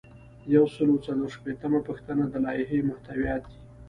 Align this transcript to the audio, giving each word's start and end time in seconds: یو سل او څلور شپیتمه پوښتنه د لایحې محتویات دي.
یو 0.55 0.65
سل 0.75 0.87
او 0.93 0.97
څلور 1.05 1.29
شپیتمه 1.35 1.79
پوښتنه 1.87 2.23
د 2.29 2.33
لایحې 2.45 2.87
محتویات 2.89 3.43
دي. 3.49 3.57